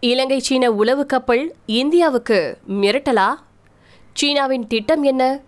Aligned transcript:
இலங்கை 0.00 0.38
சீன 0.38 0.70
உளவு 0.70 1.06
கப்பல் 1.06 1.54
இந்தியாவுக்கு 1.66 2.58
மிரட்டலா? 2.68 3.34
சீனாவின் 4.12 4.66
திட்டம் 4.66 5.02
என்ன? 5.02 5.40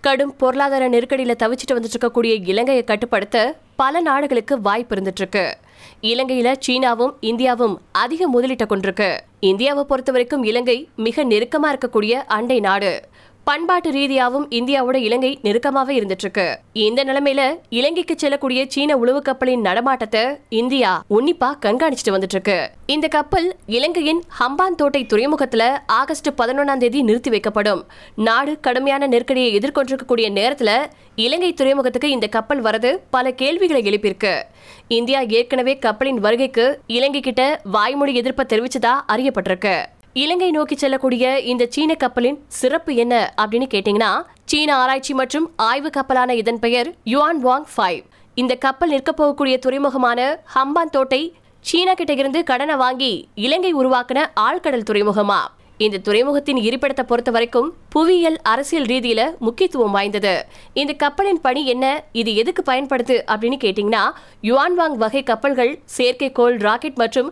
கடும் 0.00 0.36
பொருளாதார 0.36 0.88
நெருக்கடியில் 0.88 1.34
தவிச்சிட்டு 1.42 1.72
வந்துட்டு 1.72 1.94
இருக்கக்கூடிய 2.00 2.48
இலங்கையை 2.48 2.84
கட்டுப்படுத்த 2.84 3.56
பல 3.76 4.00
நாடுகளுக்கு 4.00 4.60
வாய்ப்பு 4.60 4.94
இருந்துட்டு 4.96 5.16
இருக்கு 5.16 5.56
இலங்கையில 6.02 6.54
சீனாவும் 6.66 7.14
இந்தியாவும் 7.20 7.76
அதிக 7.92 8.30
முதலீட்டை 8.30 8.66
கொண்டிருக்கு. 8.68 9.18
இந்தியாவை 9.40 9.84
பொறுத்த 9.84 10.12
வரைக்கும் 10.12 10.44
இலங்கை 10.44 10.88
மிக 10.96 11.24
நெருக்கமா 11.24 11.66
இருக்கக்கூடிய 11.66 12.12
அண்டை 12.12 12.60
நாடு. 12.60 13.02
பண்பாட்டு 13.44 13.90
ரீதியாவும் 13.90 14.44
இந்தியாவோட 14.50 14.94
இலங்கை 14.94 15.38
நெருக்கமாவே 15.42 15.94
இருந்துட்டு 15.98 16.24
இருக்கு 16.24 16.58
இந்த 16.72 17.04
நிலைமையில 17.04 17.42
இலங்கைக்கு 17.68 18.14
செல்லக்கூடிய 18.18 18.64
சீன 18.68 18.96
உளவு 18.96 19.22
கப்பலின் 19.22 19.60
நடமாட்டத்தை 19.60 20.20
இந்தியா 20.48 21.02
உன்னிப்பா 21.10 21.48
கண்காணிச்சுட்டு 21.64 22.12
வந்துட்டு 22.14 22.36
இருக்கு 22.36 22.70
இந்த 22.86 23.08
கப்பல் 23.08 23.56
இலங்கையின் 23.66 24.22
ஹம்பான் 24.40 24.76
தோட்டை 24.76 25.06
துறைமுகத்துல 25.08 25.78
ஆகஸ்ட் 25.86 26.28
பதினொன்னாம் 26.28 26.76
தேதி 26.76 27.02
நிறுத்தி 27.02 27.30
வைக்கப்படும். 27.30 27.82
நாடு 28.14 28.60
கடுமையான 28.60 29.06
நெருக்கடியை 29.06 29.58
எதிர்கொண்டிருக்கக்கூடிய 29.58 30.28
நேரத்துல 30.38 30.86
இலங்கை 31.16 31.52
துறைமுகத்துக்கு 31.52 32.10
இந்த 32.10 32.26
கப்பல் 32.26 32.62
வரது 32.62 32.92
பல 33.10 33.30
கேள்விகளை 33.30 33.82
எழுப்பியிருக்கு. 33.82 34.42
இந்தியா 34.88 35.20
ஏற்கனவே 35.20 35.78
கப்பலின் 35.78 36.20
வருகைக்கு 36.20 36.80
இலங்கை 36.86 37.20
கிட்ட 37.20 37.60
வாய்மொழி 37.64 38.14
எதிர்ப்பை 38.14 38.46
தெரிவிச்சதா 38.48 38.94
அறியப்பட்டிருக்கு. 39.08 39.76
இலங்கை 40.14 40.50
நோக்கி 40.50 40.76
செல்லக்கூடிய 40.76 41.26
இந்த 41.40 41.66
சீன 41.70 41.94
கப்பலின் 41.94 42.38
சிறப்பு 42.48 42.94
என்ன 42.94 43.14
அப்படின்னு 43.42 43.66
கேட்டீங்கன்னா 43.74 44.10
சீன 44.44 44.76
ஆராய்ச்சி 44.76 45.14
மற்றும் 45.14 45.46
ஆய்வு 45.56 45.90
கப்பலான 45.90 46.34
இதன் 46.34 46.58
பெயர் 46.58 46.88
யுவான் 47.04 47.40
வாங் 47.44 47.66
ஃபைவ் 47.76 48.02
இந்த 48.34 48.54
கப்பல் 48.54 48.92
நிற்கப்போகக்கூடிய 48.92 49.56
துறைமுகமான 49.66 50.20
ஹம்பான் 50.54 50.90
தோட்டை 50.90 51.22
சீனா 51.64 51.94
கிட்ட 51.94 52.12
இருந்து 52.12 52.44
கடனை 52.44 52.76
வாங்கி 52.76 53.28
இலங்கை 53.34 53.72
உருவாக்கின 53.74 54.20
ஆழ்கடல் 54.40 54.88
துறைமுகமா? 54.90 55.40
இந்த 55.78 55.98
துறைமுகத்தின் 55.98 56.56
இருப்பிடத்தை 56.56 57.02
பொறுத்த 57.02 57.30
வரைக்கும் 57.30 57.68
புவியியல் 57.88 58.38
அரசியல் 58.42 58.84
ரீதியில 58.84 59.22
முக்கியத்துவம் 59.38 59.90
வாய்ந்தது. 59.90 60.34
இந்த 60.74 60.92
கப்பலின் 60.92 61.40
பணி 61.40 61.62
என்ன? 61.66 61.86
இது 62.12 62.34
எதுக்கு 62.34 62.62
பயன்படுது? 62.72 63.16
அப்படின்னு 63.32 63.58
கேட்டீங்கன்னா 63.64 64.04
யுவான்வாங் 64.42 64.96
வகை 64.96 65.22
கப்பல்கள் 65.22 65.72
செயற்கைக்கோள் 65.96 66.56
ராக்கெட் 66.58 66.96
மற்றும் 66.96 67.30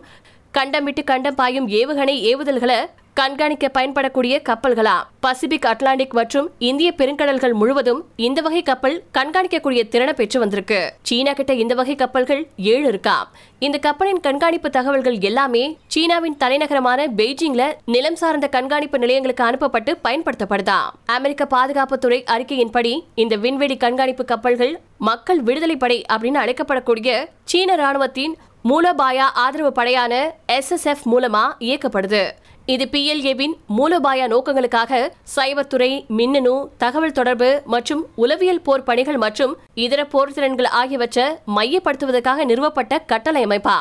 கண்டம் 0.57 0.83
விட்டு 0.83 1.03
கண்டம் 1.03 1.35
பாயும் 1.35 1.67
ஏவுகணை 1.67 2.15
ஏவுதல்களை 2.29 2.79
கண்காணிக்க 3.13 3.65
பயன்படக்கூடிய 3.73 4.35
கப்பல்களா? 4.49 4.95
பசிபிக் 5.19 5.65
அட்லாண்டிக் 5.65 6.13
மற்றும் 6.13 6.47
இந்திய 6.59 6.93
பெருங்கடல்கள் 6.97 7.53
முழுவதும் 7.53 8.01
இந்த 8.15 8.41
வகை 8.41 8.61
கப்பல் 8.63 9.03
கண்காணிக்கக்கூடிய 9.17 9.81
திறனை 9.89 10.13
பெற்று 10.13 10.39
வந்திருக்கு. 10.39 10.79
சீனா 11.03 11.33
கிட்ட 11.33 11.53
இந்த 11.53 11.73
வகை 11.73 11.95
கப்பல்கள் 11.95 12.47
ஏழு 12.57 12.87
இருக்கா? 12.87 13.31
இந்த 13.59 13.77
கப்பலின் 13.77 14.19
கண்காணிப்பு 14.19 14.69
தகவல்கள் 14.69 15.19
எல்லாமே 15.19 15.63
சீனாவின் 15.87 16.37
தலைநகரமான 16.43 17.07
பெய்ஜிங்ல 17.19 17.65
நிலம் 17.85 18.15
சார்ந்த 18.15 18.47
கண்காணிப்பு 18.47 18.99
நிலையங்களுக்கு 18.99 19.43
அனுப்பப்பட்டு 19.43 19.97
பயன்படுத்தப்படுதா? 20.07 20.79
அமெரிக்க 21.05 21.47
பாதுகாப்புத்துறை 21.55 22.21
அறிக்கையின்படி 22.35 22.99
இந்த 23.15 23.35
விண்வெளி 23.35 23.77
கண்காணிப்பு 23.77 24.25
கப்பல்கள் 24.25 24.79
மக்கள் 24.97 25.39
விடுதலை 25.41 25.75
படை 25.75 26.01
அப்படின்னு 26.13 26.39
அழைக்கப்படக்கூடிய 26.43 27.11
சீன 27.43 27.75
ராணுவத்தின் 27.75 28.33
மூலோபாயா 28.69 29.27
ஆதரவு 29.43 29.71
படையான 29.71 30.13
எஸ்எஸ்எஃப் 30.55 31.05
மூலமா 31.11 31.43
இயக்கப்படுது. 31.67 32.23
இது 32.65 32.85
பிஎல்ஏவின் 32.91 33.53
மூலோபாய 33.77 34.27
நோக்கங்களுக்காக 34.27 34.99
சைபர் 35.35 35.67
துறை 35.67 35.89
மின்னணு 36.17 36.53
தகவல் 36.77 37.15
தொடர்பு 37.19 37.49
மற்றும் 37.65 38.03
உளவியல் 38.15 38.61
போர் 38.61 38.83
பணிகள் 38.83 39.17
மற்றும் 39.17 39.53
இதர 39.85 40.01
போர் 40.05 40.33
திறன்கள் 40.33 40.69
ஆகியவற்றை 40.81 41.25
மையப்படுத்துவதற்காக 41.57 42.45
நிறுவப்பட்ட 42.45 42.99
கட்டளை 43.05 43.43
அமைப்பா 43.45 43.77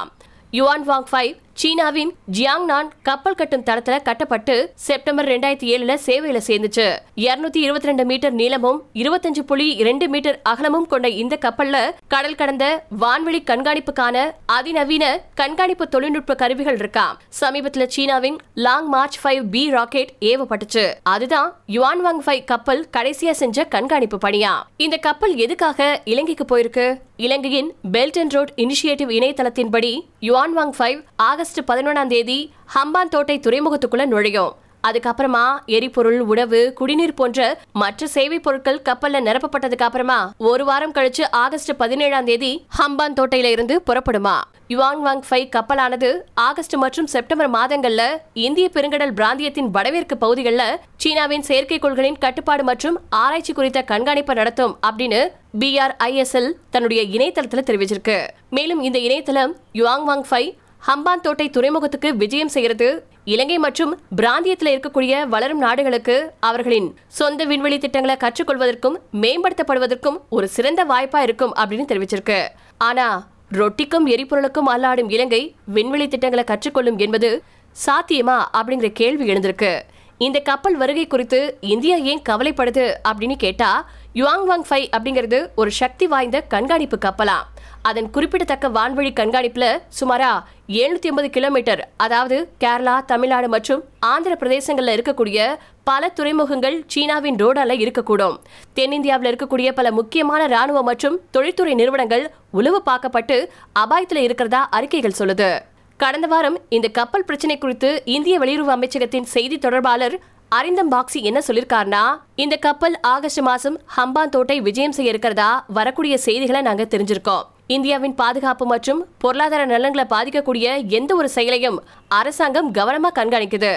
யுவான் 0.53 0.87
வாங் 0.89 1.09
ஃபைவ் 1.11 1.33
சீனாவின் 1.53 2.13
ஜியாங்நான் 2.33 2.89
கப்பல் 3.03 3.35
கட்டும் 3.35 3.63
தளத்துல 3.63 4.03
கட்டப்பட்டு 4.03 4.71
செப்டம்பர் 4.75 5.29
ரெண்டாயிரத்தி 5.29 5.69
ஏழுல 5.75 5.97
சேவையில 6.07 6.41
சேர்ந்துச்சு. 6.47 6.87
இருநூத்தி 7.17 7.61
இருபத்தி 7.65 7.87
ரெண்டு 7.87 8.05
மீட்டர் 8.05 8.33
நீளமும் 8.33 8.83
இருபத்தஞ்சு 8.95 9.43
புள்ளி 9.47 9.75
இரண்டு 9.75 10.09
மீட்டர் 10.09 10.41
அகலமும் 10.43 10.87
கொண்ட 10.87 11.09
இந்த 11.09 11.39
கப்பல்ல 11.41 11.91
கடல் 12.09 12.35
கடந்த 12.35 12.85
வான்வெளி 13.01 13.41
கண்காணிப்புக்கான 13.43 14.31
அதிநவீன 14.47 15.21
கண்காணிப்பு 15.35 15.89
தொழில்நுட்ப 15.89 16.35
கருவிகள் 16.35 16.77
இருக்காம் 16.77 17.19
சமீபத்துல 17.41 17.89
சீனாவின் 17.97 18.39
Long 18.55 18.89
March 18.89 19.19
five 19.25 19.51
B 19.51 19.71
rocket 19.71 20.11
ஏவப்பட்டுச்சு. 20.21 20.95
அதுதான் 21.03 21.57
யுவான் 21.67 22.05
வாங் 22.07 22.23
ஃபைவ் 22.27 22.45
கப்பல் 22.45 22.87
கடைசியா 22.97 23.31
செஞ்ச 23.31 23.65
கண்காணிப்பு 23.65 24.19
பணியா. 24.29 24.55
இந்த 24.77 24.97
கப்பல் 24.97 25.37
எதுக்காக 25.37 26.01
இலங்கைக்கு 26.05 26.45
போயிருக்கு? 26.51 26.99
இலங்கையின் 27.17 27.75
பெல்ட் 27.93 28.19
அண்ட் 28.19 28.33
ரோட் 28.33 28.53
இனிஷியேட்டிவ் 28.57 29.11
இணையதளத்தின்படி 29.19 30.01
யுவான் 30.21 30.59
வாங் 30.59 30.73
ஃபைவ் 30.79 31.01
ஆகஸ்ட் 31.41 31.69
பதினொன்றாம் 31.71 32.11
தேதி 32.13 32.53
ஹம்பான் 32.75 33.11
தோட்டை 33.13 33.41
துறைமுகத்துக்குள்ள 33.45 34.05
நுழையும். 34.07 34.57
அதுக்கப்புறமா 34.89 35.45
எரிபொருள் 35.67 36.21
உணவு 36.33 36.73
குடிநீர் 36.79 37.15
போன்ற 37.15 37.59
மற்ற 37.73 38.07
சேவை 38.07 38.39
பொருட்கள் 38.41 38.83
கப்பல்ல 38.89 39.21
நிரப்பப்பட்டதுக்கு 39.27 39.87
அப்புறமா 39.87 40.33
ஒரு 40.37 40.65
வாரம் 40.65 40.93
கழிச்சு 40.93 41.25
ஆகஸ்ட் 41.31 41.73
பதினேழாம் 41.77 42.25
தேதி 42.25 42.53
ஹம்பான் 42.79 43.17
தோட்டையில 43.21 43.51
இருந்து 43.55 43.83
புறப்படுமா. 43.87 44.37
யுவாங் 44.69 45.01
வாங் 45.07 45.23
ஃபை 45.29 45.49
கப்பலானது 45.57 46.11
ஆகஸ்ட் 46.35 46.75
மற்றும் 46.75 47.07
செப்டம்பர் 47.07 47.51
மாதங்கள்ல 47.51 48.03
இந்திய 48.35 48.71
பெருங்கடல் 48.75 49.17
பிராந்தியத்தின் 49.21 49.71
வடமேற்கு 49.71 50.17
பகுதிகளில் 50.17 50.79
சீனாவின் 50.97 51.47
செயற்கைக்கோள்களின் 51.49 52.19
கட்டுப்பாடு 52.19 52.65
மற்றும் 52.65 52.99
ஆராய்ச்சி 53.11 53.53
குறித்த 53.53 53.83
கண்காணிப்பு 53.83 54.35
நடத்தும் 54.35 54.79
அப்படின்னு 54.91 55.23
பிஆர்ஐஎஸ்எல் 55.59 56.51
தன்னுடைய 56.71 57.03
இணையதளத்தில் 57.03 57.69
தெரிவிச்சிருக்கு. 57.69 58.19
மேலும் 58.51 58.81
இந்த 58.81 58.99
இணையதளம் 58.99 59.55
யுவாங் 59.75 60.05
வாங் 60.09 60.27
ஃபை 60.29 60.45
ஹம்பான் 60.87 61.23
தோட்டை 61.23 61.51
துறைமுகத்துக்கு 61.51 62.17
விஜயம் 62.17 62.53
செய்யறது 62.55 62.87
இலங்கை 63.25 63.59
மற்றும் 63.59 63.93
பிராந்தியத்தில் 64.17 64.71
இருக்கக்கூடிய 64.75 65.27
வளரும் 65.29 65.59
நாடுகளுக்கு 65.59 66.33
அவர்களின் 66.41 66.89
சொந்த 67.07 67.45
விண்வெளி 67.45 67.79
திட்டங்களை 67.79 68.17
கற்றுக்கொள்வதற்கும் 68.17 68.97
மேம்படுத்தப்படுவதற்கும் 69.13 70.19
ஒரு 70.29 70.49
சிறந்த 70.49 70.85
வாய்ப்பா 70.85 71.19
இருக்கும் 71.19 71.55
அப்படின்னு 71.55 71.87
தெரிவிச்சிருக்கு. 71.91 72.49
ஆனா 72.79 73.29
ரொட்டிக்கும் 73.53 74.07
எரிபொருளுக்கும் 74.07 74.71
அல்லாடும் 74.75 75.13
இலங்கை 75.13 75.55
விண்வெளி 75.65 76.09
திட்டங்களை 76.09 76.45
கற்றுக்கொள்ளும் 76.45 76.99
என்பது 76.99 77.43
சாத்தியமா 77.87 78.39
அப்படிங்கிற 78.59 78.91
கேள்வி 78.93 79.33
எழுந்திருக்கு. 79.33 79.81
இந்த 80.19 80.39
கப்பல் 80.39 80.77
வருகை 80.77 81.07
குறித்து 81.07 81.57
இந்தியா 81.61 81.97
ஏன் 81.97 82.23
கவலைப்படுது 82.29 82.87
அப்படின்னு 83.09 83.37
கேட்டா 83.37 83.91
யுவாங் 84.15 84.45
வாங் 84.49 84.65
ஃபை 84.69 84.89
அப்படிங்கிறது 84.97 85.39
ஒரு 85.55 85.71
சக்தி 85.71 86.07
வாய்ந்த 86.07 86.41
கண்காணிப்பு 86.41 86.99
கப்பலா. 87.05 87.37
அதன் 87.83 88.11
குறிப்பிடத்தக்க 88.11 88.69
வான்வழி 88.69 89.11
கண்காணிப்புல 89.21 89.67
சுமாரா 90.01 90.31
எழுநூத்தி 90.69 91.09
ஐம்பது 91.11 91.31
கிலோமீட்டர் 91.31 91.89
அதாவது 91.97 92.53
கேரளா 92.65 93.05
தமிழ்நாடு 93.05 93.49
மற்றும் 93.49 93.85
ஆந்திர 94.01 94.37
பிரதேசங்கள்ல 94.41 94.95
இருக்கக்கூடிய 94.97 95.57
பல 95.85 96.09
துறைமுகங்கள் 96.09 96.85
சீனாவின் 96.87 97.39
ரோடால 97.45 97.77
இருக்கக்கூடும். 97.85 98.37
தென்னிந்தியாவில் 98.73 99.37
இருக்கக்கூடிய 99.37 99.73
பல 99.73 99.91
முக்கியமான 99.91 100.47
ராணுவ 100.47 100.83
மற்றும் 100.83 101.21
தொழில்துறை 101.31 101.75
நிறுவனங்கள் 101.75 102.31
உளவு 102.51 102.83
பார்க்கப்பட்டு 102.87 103.47
அபாயத்தில் 103.79 104.25
இருக்கிறதா 104.27 104.69
அறிக்கைகள் 104.69 105.19
சொல்லுது. 105.19 105.59
கடந்த 105.97 106.27
வாரம் 106.27 106.59
இந்த 106.69 106.89
கப்பல் 106.89 107.25
பிரச்சனை 107.25 107.59
குறித்து 107.59 108.03
இந்திய 108.05 108.39
வெளியுறவு 108.39 108.73
அமைச்சகத்தின் 108.77 109.33
செய்தி 109.37 109.59
தொடர்பாளர் 109.59 110.21
அரிந்தம் 110.57 110.89
பாக்ஸி 110.91 111.21
என்ன 111.23 111.41
சொல்லிருக்காருன்னா 111.47 112.05
இந்த 112.35 112.55
கப்பல் 112.57 112.97
ஆகஸ்ட் 113.01 113.41
மாசம் 113.41 113.77
ஹம்பாந்தோட்டை 113.97 114.57
விஜயம் 114.63 114.93
செய்ய 114.93 115.13
இருக்கிறதா 115.13 115.51
வரக்கூடிய 115.67 116.15
செய்திகளை 116.19 116.61
நாங்க 116.63 116.85
தெரிஞ்சிருக்கோம். 116.91 117.45
இந்தியாவின் 117.75 118.15
பாதுகாப்பு 118.21 118.65
மற்றும் 118.71 119.01
பொருளாதார 119.23 119.63
நலன்களை 119.73 120.05
பாதிக்கக்கூடிய 120.13 120.67
எந்த 120.99 121.11
ஒரு 121.19 121.29
செயலையும் 121.35 121.77
அரசாங்கம் 122.19 122.71
கவனமா 122.79 123.11
கண்காணிக்குது. 123.19 123.71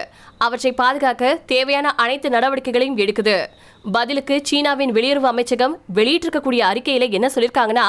அவற்றை 0.45 0.71
பாதுகாக்க 0.79 1.33
தேவையான 1.51 1.87
அனைத்து 2.03 2.27
நடவடிக்கைகளையும் 2.35 2.97
எடுக்குது. 3.03 3.35
பதிலுக்கு 3.95 4.35
சீனாவின் 4.49 4.93
வெளியுறவு 4.97 5.27
அமைச்சகம் 5.31 5.73
வெளியிட்டிருக்கக்கூடிய 5.97 6.61
அறிக்கையில 6.69 7.09
என்ன 7.17 7.27
சொல்லியிருக்காங்கன்னா 7.35 7.85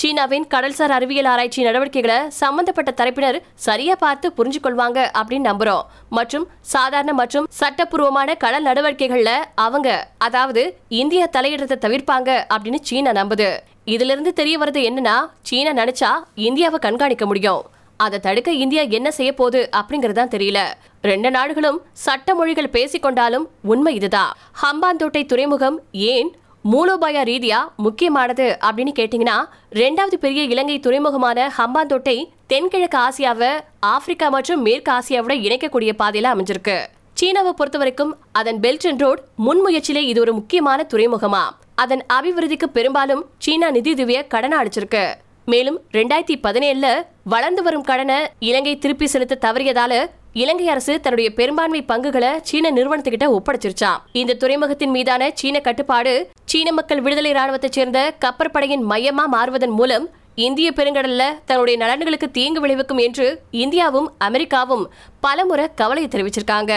சீனாவின் 0.00 0.46
கடல்சார் 0.54 0.94
அறிவியல் 0.98 1.28
ஆராய்ச்சி 1.32 1.64
நடவடிக்கைகளை 1.68 2.18
சம்பந்தப்பட்ட 2.40 2.92
தரப்பினர் 3.00 3.38
சரியா 3.66 3.96
பார்த்து 4.04 4.28
புரிஞ்சு 4.38 4.60
கொள்வாங்க 4.66 4.98
அப்படின்னு 5.20 5.48
நம்புறோம். 5.50 5.86
மற்றும் 6.18 6.46
சாதாரண 6.74 7.14
மற்றும் 7.22 7.48
சட்டப்பூர்வமான 7.60 8.36
கடல் 8.44 8.68
நடவடிக்கைகள்ல 8.68 9.32
அவங்க 9.66 9.88
அதாவது 10.28 10.64
இந்தியா 11.02 11.26
தலையிடுறதை 11.38 11.78
தவிர்ப்பாங்க 11.86 12.30
அப்படின்னு 12.54 12.80
சீனா 12.90 13.14
நம்புது. 13.20 13.50
இதுல 13.88 14.12
இருந்து 14.14 14.32
தெரிய 14.32 14.58
வருது 14.58 14.80
என்னன்னா 14.88 15.16
சீனா 15.42 15.84
நினைச்சா 15.84 16.10
இந்தியாவை 16.34 16.78
கண்காணிக்க 16.78 17.26
முடியும். 17.26 17.62
அதை 17.96 18.18
தடுக்க 18.18 18.52
இந்தியா 18.52 18.82
என்ன 18.82 19.10
செய்ய 19.10 19.32
போகுது 19.32 19.68
அப்படிங்கறதுதான் 19.76 20.32
தெரியல. 20.34 20.58
ரெண்டு 21.02 21.30
நாடுகளும் 21.30 21.82
சட்ட 21.92 22.34
மொழிகள் 22.34 22.74
பேசிக்கொண்டாலும் 22.76 23.46
உண்மை 23.62 23.94
இதுதான். 23.94 24.36
ஹம்பாந்தோட்டை 24.62 25.26
துறைமுகம் 25.26 25.80
ஏன் 25.92 26.30
மூலோபாய 26.62 27.22
ரீதியா 27.24 27.58
முக்கியமானது 27.76 28.58
அப்படின்னு 28.60 28.92
கேட்டீங்கன்னா 28.98 29.44
ரெண்டாவது 29.72 30.14
பெரிய 30.14 30.42
இலங்கை 30.42 30.80
துறைமுகமான 30.80 31.48
ஹம்பாந்தோட்டை 31.58 32.28
தென்கிழக்கு 32.46 32.98
ஆசியாவை 32.98 33.60
ஆப்பிரிக்கா 33.80 34.28
மற்றும் 34.28 34.62
மேற்கு 34.62 34.92
ஆசியாவோட 34.92 35.34
இணைக்கக்கூடிய 35.48 35.90
பாதையில 35.98 36.28
அமைஞ்சிருக்கு. 36.32 36.86
சீனாவை 37.14 37.52
பொறுத்த 37.52 37.78
வரைக்கும் 37.78 38.16
அதன் 38.32 38.60
பெல்ட் 38.60 38.88
அண்ட் 38.88 39.00
ரோட் 39.00 39.22
முன்முயற்சியிலே 39.46 40.04
இது 40.12 40.20
ஒரு 40.20 40.32
முக்கியமான 40.32 40.86
துறைமுகமா? 40.92 41.42
அதன் 41.82 42.02
அபிவிருத்திக்கு 42.12 42.66
பெரும்பாலும் 42.72 43.24
சீனா 43.38 43.70
நிதியுதவியை 43.70 44.22
கடனை 44.26 44.56
அளிச்சிருக்கு 44.58 45.02
மேலும் 45.44 45.76
ரெண்டாயிரத்தி 45.92 46.36
பதினேழுல 46.46 46.86
வளர்ந்து 47.24 47.62
வரும் 47.62 47.82
கடனை 47.82 48.16
இலங்கை 48.38 48.78
திருப்பி 48.78 49.06
செலுத்த 49.06 49.38
தவறியதால 49.46 49.92
இலங்கை 50.32 50.66
அரசு 50.68 50.94
தன்னுடைய 51.00 51.28
பெரும்பான்மை 51.34 51.82
பங்குகளை 51.82 52.30
சீன 52.42 52.70
நிறுவனத்துக்கிட்ட 52.70 53.26
ஒப்படைச்சிருச்சாம். 53.36 54.00
இந்த 54.12 54.34
துறைமுகத்தின் 54.34 54.90
மீதான 54.90 55.30
சீன 55.34 55.60
கட்டுப்பாடு 55.60 56.12
சீன 56.44 56.72
மக்கள் 56.72 57.00
விடுதலை 57.00 57.32
ராணுவத்தைச் 57.32 57.76
சேர்ந்த 57.78 58.00
கப்பற்படையின் 58.24 58.84
மையமா 58.90 59.26
மாறுவதன் 59.34 59.74
மூலம் 59.78 60.06
இந்திய 60.44 60.68
பெருங்கடல்ல 60.70 61.22
தன்னுடைய 61.44 61.76
நலன்களுக்கு 61.82 62.26
தீங்கு 62.36 62.60
விளைவிக்கும் 62.60 63.00
என்று 63.04 63.24
இந்தியாவும் 63.62 64.08
அமெரிக்காவும் 64.26 64.84
பலமுறை 65.24 65.64
கவலையை 65.80 66.08
தெரிவிச்சிருக்காங்க. 66.12 66.72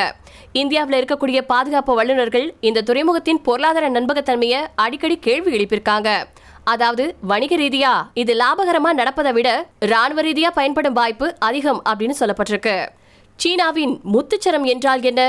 இந்தியாவில் 0.62 0.98
இருக்கக்கூடிய 1.00 1.40
பாதுகாப்பு 1.52 1.96
வல்லுநர்கள் 2.00 2.48
இந்த 2.60 2.84
துறைமுகத்தின் 2.88 3.42
பொருளாதார 3.48 3.90
நண்பகத்தன்மையை 3.90 4.62
அடிக்கடி 4.76 5.18
கேள்வி 5.28 5.52
எழுப்பியிருக்காங்க. 5.58 6.10
அதாவது 6.64 7.06
வணிக 7.22 7.54
ரீதியா 7.56 7.94
இது 8.14 8.34
லாபகரமா 8.42 8.94
நடப்பதை 9.02 9.32
விட 9.32 9.52
ராணுவ 9.94 10.22
ரீதியா 10.22 10.52
பயன்படும் 10.54 10.98
வாய்ப்பு 11.02 11.30
அதிகம் 11.40 11.84
அப்படின்னு 11.90 12.18
சொல்லப்பட்டிருக்கு. 12.20 12.76
சீனாவின் 13.40 13.96
முத்துச்சரம் 14.14 14.68
என்றால் 14.74 15.02
என்ன? 15.02 15.22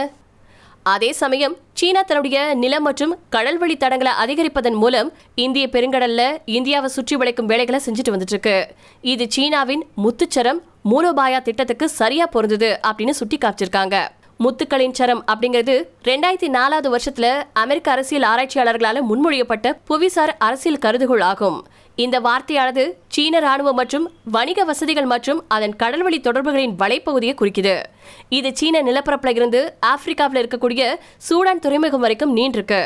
அதே 0.82 1.12
சமயம் 1.12 1.56
சீனா 1.73 2.02
தன்னுடைய 2.02 2.55
நிலம் 2.55 2.82
மற்றும் 2.82 3.19
கடல்வழி 3.32 3.76
தடங்களை 3.76 4.12
அதிகரிப்பதன் 4.25 4.75
மூலம் 4.75 5.12
இந்திய 5.34 5.67
பெருங்கடல்ல 5.67 6.38
இந்தியாவை 6.44 6.88
சுற்றி 6.88 7.17
வளைக்கும் 7.17 7.46
வேலைகளை 7.46 7.81
செஞ்சுட்டு 7.87 8.14
வந்துட்டு 8.14 8.34
இருக்கு 8.34 8.75
இது 9.00 9.26
சீனாவின் 9.29 9.84
முத்துச்சரம் 9.96 10.61
மூலோபாயா 10.90 11.43
திட்டத்துக்கு 11.43 11.88
சரியா 11.88 12.26
பொருந்தது 12.26 12.81
அப்படின்னு 12.82 13.11
சுட்டி 13.11 13.38
காமிச்சிருக்காங்க. 13.38 14.08
முத்துக்களின் 14.38 14.93
சரம் 14.93 15.25
அப்படிங்கிறது 15.26 15.84
ரெண்டாயிரத்தி 16.05 16.49
நாலாவது 16.49 16.96
வருஷத்துல 16.96 17.43
அமெரிக்க 17.52 17.90
அரசியல் 17.90 18.23
ஆராய்ச்சியாளர்களால 18.23 19.00
முன்மொழியப்பட்ட 19.11 19.79
புவிசார் 19.90 20.32
அரசியல் 20.38 20.79
கருதுகோள் 20.79 21.23
ஆகும். 21.23 21.67
இந்த 21.97 22.17
வார்த்தையானது 22.21 22.85
சீன 23.15 23.41
ராணுவம் 23.44 23.79
மற்றும் 23.81 24.05
வணிக 24.35 24.65
வசதிகள் 24.65 25.09
மற்றும் 25.12 25.41
அதன் 25.55 25.75
கடல்வழி 25.83 26.19
தொடர்புகளின் 26.27 26.77
வலைப்பகுதியை 26.81 27.35
குறிக்குது. 27.41 27.75
இது 28.39 28.50
சீன 28.61 28.83
நிலப்பரப்புல 28.89 29.35
இருந்து 29.39 29.61
ஆப்பிரிக்காவில் 29.91 30.41
இருக்கக்கூடிய 30.43 30.85
சூடான் 31.27 31.62
துறைமுகம் 31.67 32.00
வரைக்கும் 32.00 32.35
நீண்டிருக்கு. 32.39 32.81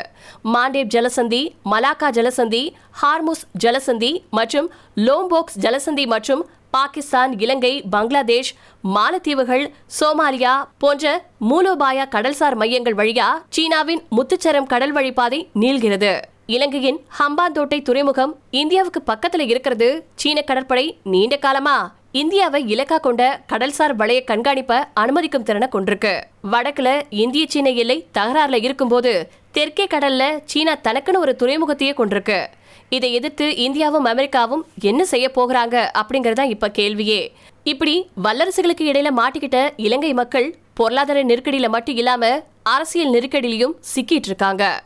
மாண்டேப் 0.55 0.93
ஜலசந்தி 0.97 1.43
மலாக்கா 1.73 2.11
ஜலசந்தி 2.19 2.63
ஹார்முஸ் 3.01 3.47
ஜலசந்தி 3.65 4.13
மற்றும் 4.31 4.69
லோம்போக்ஸ் 5.07 5.59
ஜலசந்தி 5.65 6.07
மற்றும் 6.17 6.45
பாகிஸ்தான் 6.77 7.33
இலங்கை 7.45 7.75
பங்களாதேஷ் 7.93 8.55
மாலத்தீவுகள் 8.95 9.67
சோமாலியா 9.99 10.55
போன்ற 10.79 11.05
மூலோபாய 11.51 12.09
கடல்சார் 12.15 12.57
மையங்கள் 12.63 12.99
வழியா 13.03 13.29
சீனாவின் 13.57 14.03
முத்துச்சரம் 14.17 14.71
கடல் 14.73 14.97
வழிபாதை 14.97 15.43
நீள்கிறது. 15.53 16.15
இலங்கையின் 16.47 17.01
ஹம்பாந்தோட்டை 17.19 17.83
துறைமுகம் 17.83 18.39
இந்தியாவுக்கு 18.51 19.03
பக்கத்துல 19.07 19.41
இருக்கிறது. 19.41 20.07
சீன 20.15 20.43
கடற்படை 20.43 20.99
நீண்ட 21.03 21.37
காலமா 21.37 21.95
இந்தியாவை 22.13 22.75
இலக்கா 22.75 23.01
கொண்ட 23.01 23.41
கடல்சார் 23.53 23.95
வளைய 23.95 24.23
கண்காணிப்ப 24.27 24.85
அனுமதிக்கும் 25.01 25.43
திறனை 25.43 25.69
கொண்டிருக்கு. 25.73 26.23
வடக்குல 26.53 27.03
இந்திய 27.11 27.47
சீன 27.49 27.71
எல்லை 27.71 28.07
தகராறுல 28.19 28.63
இருக்கும்போது 28.63 29.31
தெற்கே 29.51 29.87
கடல்ல 29.87 30.41
சீனா 30.45 30.77
தனக்குன்னு 30.77 31.17
ஒரு 31.17 31.37
துறைமுகத்தையே 31.39 31.93
கொண்டிருக்கு. 31.93 32.47
இதை 32.89 33.13
எதிர்த்து 33.13 33.45
இந்தியாவும் 33.45 34.07
அமெரிக்காவும் 34.07 34.67
என்ன 34.81 35.05
செய்ய 35.05 35.31
போகிறாங்க 35.35 35.91
அப்படிங்கறதா 35.99 36.43
இப்ப 36.43 36.69
கேள்வியே. 36.69 37.29
இப்படி 37.65 38.09
வல்லரசுகளுக்கு 38.25 38.81
இடையில 38.81 39.09
மாட்டிக்கிட்ட 39.17 39.71
இலங்கை 39.77 40.13
மக்கள் 40.13 40.57
பொருளாதார 40.75 41.25
நெருக்கடியில 41.25 41.69
மட்டும் 41.69 41.97
இல்லாம 41.97 42.43
அரசியல் 42.63 43.13
நெருக்கடியிலையும் 43.13 43.75
சிக்கிட்டு 43.95 44.29
இருக்காங்க. 44.33 44.83